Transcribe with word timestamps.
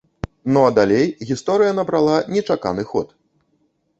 Ну 0.53 0.61
а 0.69 0.71
далей 0.77 1.05
гісторыя 1.31 1.75
набрала 1.79 2.17
нечаканы 2.37 2.83
ход. 2.95 3.13